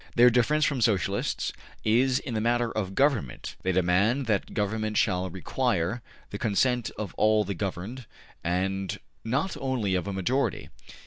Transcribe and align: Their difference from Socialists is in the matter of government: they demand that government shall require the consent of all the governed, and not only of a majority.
Their 0.15 0.31
difference 0.31 0.65
from 0.65 0.81
Socialists 0.81 1.53
is 1.83 2.17
in 2.17 2.33
the 2.33 2.41
matter 2.41 2.71
of 2.71 2.95
government: 2.95 3.55
they 3.61 3.71
demand 3.71 4.25
that 4.25 4.55
government 4.55 4.97
shall 4.97 5.29
require 5.29 6.01
the 6.31 6.39
consent 6.39 6.89
of 6.97 7.13
all 7.19 7.43
the 7.43 7.53
governed, 7.53 8.07
and 8.43 8.97
not 9.23 9.55
only 9.57 9.93
of 9.93 10.07
a 10.07 10.13
majority. 10.13 10.69